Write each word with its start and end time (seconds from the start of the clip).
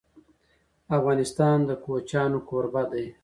افغانستان 0.97 1.57
د 1.67 1.71
کوچیان 1.85 2.31
کوربه 2.47 2.83
دی. 2.91 3.05